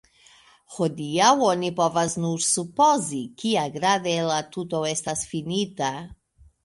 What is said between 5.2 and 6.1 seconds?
finita.